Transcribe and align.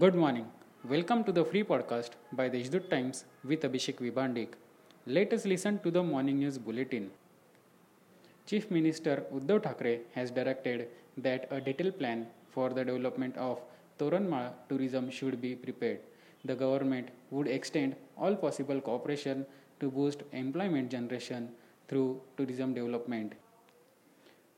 Good 0.00 0.14
morning. 0.14 0.46
Welcome 0.88 1.22
to 1.24 1.32
the 1.32 1.44
free 1.44 1.62
podcast 1.62 2.12
by 2.32 2.48
the 2.48 2.56
Deshdoot 2.62 2.88
Times 2.88 3.26
with 3.44 3.60
Abhishek 3.60 3.96
Vibandik. 3.96 4.54
Let 5.06 5.34
us 5.34 5.44
listen 5.44 5.80
to 5.80 5.90
the 5.90 6.02
morning 6.02 6.38
news 6.38 6.56
bulletin. 6.56 7.10
Chief 8.46 8.70
Minister 8.70 9.26
Uddhav 9.34 9.64
Thackeray 9.64 10.00
has 10.14 10.30
directed 10.30 10.88
that 11.18 11.46
a 11.50 11.60
detailed 11.60 11.98
plan 11.98 12.26
for 12.52 12.70
the 12.70 12.86
development 12.86 13.36
of 13.36 13.60
Toranmala 13.98 14.54
tourism 14.70 15.10
should 15.10 15.42
be 15.42 15.54
prepared. 15.54 16.00
The 16.46 16.54
government 16.54 17.10
would 17.30 17.46
extend 17.46 17.94
all 18.16 18.34
possible 18.34 18.80
cooperation 18.80 19.44
to 19.80 19.90
boost 19.90 20.22
employment 20.32 20.90
generation 20.90 21.50
through 21.88 22.22
tourism 22.38 22.72
development. 22.72 23.34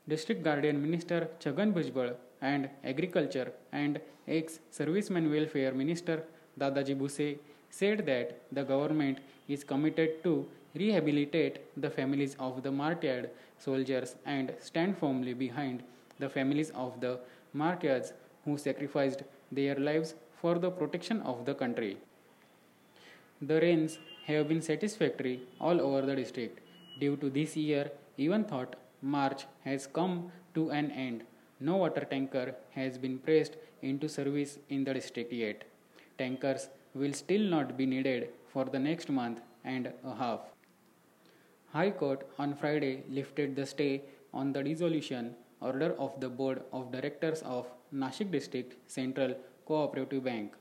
District 0.07 0.43
Guardian 0.43 0.83
Minister 0.83 1.29
Chhagan 1.41 1.73
Bhujbal 1.73 2.15
and 2.43 2.69
Agriculture 2.85 3.51
and 3.73 3.99
ex 4.29 4.59
Serviceman 4.71 5.31
Welfare 5.31 5.73
Minister 5.73 6.25
Dadaji 6.61 6.95
Bhuse 6.99 7.39
said 7.71 8.05
that 8.05 8.43
the 8.53 8.65
government 8.65 9.19
is 9.49 9.65
committed 9.65 10.23
to 10.23 10.47
rehabilitate 10.75 11.59
the 11.79 11.89
families 11.89 12.37
of 12.39 12.63
the 12.63 12.71
martyred 12.71 13.31
soldiers 13.59 14.17
and 14.27 14.53
stand 14.61 14.99
firmly 14.99 15.33
behind 15.33 15.83
the 16.19 16.29
families 16.29 16.71
of 16.75 17.01
the 17.01 17.19
martyrs 17.55 18.13
who 18.45 18.59
sacrificed 18.59 19.23
their 19.51 19.75
lives 19.77 20.15
for 20.41 20.59
the 20.59 20.71
protection 20.71 21.23
of 21.23 21.47
the 21.47 21.55
country. 21.55 21.97
The 23.41 23.59
rains 23.59 23.99
have 24.27 24.49
been 24.49 24.61
satisfactory 24.61 25.41
all 25.59 25.81
over 25.81 26.03
the 26.03 26.15
district. 26.15 26.61
Due 27.01 27.17
to 27.17 27.31
this 27.31 27.57
year, 27.57 27.91
even 28.19 28.45
thought 28.45 28.77
March 29.05 29.45
has 29.65 29.87
come 29.87 30.33
to 30.55 30.71
an 30.71 30.91
end. 30.91 31.25
No 31.61 31.77
water 31.77 32.07
tanker 32.11 32.55
has 32.71 32.97
been 32.97 33.19
placed 33.19 33.57
into 33.83 34.09
service 34.09 34.59
in 34.71 34.83
the 34.85 34.95
district 34.95 35.33
yet. 35.33 35.65
Tankers 36.17 36.69
will 36.95 37.13
still 37.13 37.43
not 37.43 37.77
be 37.77 37.85
needed 37.85 38.31
for 38.53 38.65
the 38.65 38.79
next 38.79 39.11
month 39.11 39.41
and 39.65 39.93
a 40.05 40.15
half. 40.15 40.41
High 41.73 41.91
Court 41.91 42.27
on 42.39 42.55
Friday 42.55 43.03
lifted 43.11 43.57
the 43.57 43.67
stay 43.67 44.03
on 44.33 44.53
the 44.53 44.63
dissolution 44.63 45.35
order 45.61 45.95
of 45.99 46.19
the 46.21 46.29
Board 46.29 46.63
of 46.73 46.91
Directors 46.91 47.43
of 47.43 47.67
Nashik 47.93 48.31
District 48.31 48.75
Central 48.87 49.35
Cooperative 49.67 50.25
Bank. 50.25 50.55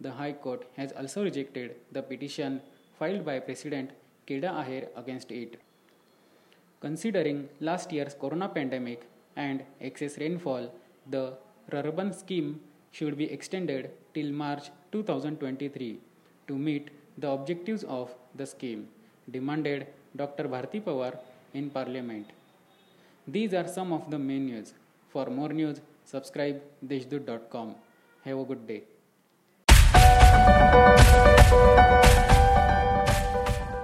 The 0.00 0.10
High 0.10 0.32
Court 0.32 0.66
has 0.76 0.92
also 0.92 1.24
rejected 1.24 1.76
the 1.92 2.02
petition 2.02 2.60
filed 2.98 3.24
by 3.24 3.38
President 3.38 3.92
Kedar 4.26 4.48
Aher 4.48 4.88
against 4.96 5.30
it. 5.30 5.60
Considering 6.80 7.48
last 7.60 7.90
year's 7.90 8.14
corona 8.14 8.48
pandemic 8.48 9.08
and 9.36 9.62
excess 9.80 10.18
rainfall, 10.18 10.70
the 11.10 11.32
Rurban 11.72 12.14
scheme 12.14 12.60
should 12.92 13.16
be 13.16 13.30
extended 13.32 13.90
till 14.14 14.30
March 14.30 14.70
2023 14.92 15.98
to 16.48 16.54
meet 16.54 16.90
the 17.16 17.28
objectives 17.28 17.82
of 17.84 18.14
the 18.34 18.46
scheme, 18.46 18.88
demanded 19.30 19.86
Dr. 20.14 20.44
Bharti 20.44 20.82
Pawar 20.82 21.16
in 21.54 21.70
Parliament. 21.70 22.26
These 23.26 23.54
are 23.54 23.66
some 23.66 23.92
of 23.92 24.10
the 24.10 24.18
main 24.18 24.46
news. 24.46 24.74
For 25.08 25.26
more 25.26 25.52
news, 25.52 25.80
subscribe 26.04 26.60
deshdoot.com. 26.86 27.74
Have 28.24 28.38
a 28.38 28.44
good 28.44 28.66
day. 28.66 28.82